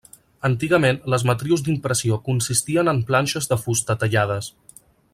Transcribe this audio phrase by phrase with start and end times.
[0.47, 4.53] Antigament les matrius d'impressió consistien en planxes de fusta tallades.